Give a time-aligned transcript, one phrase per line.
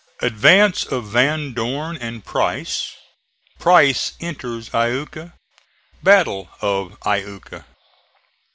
[0.23, 2.93] ADVANCE OF VAN DORN AND PRICE
[3.59, 5.33] PRICE ENTERS IUKA
[6.01, 7.65] BATTLE OF IUKA.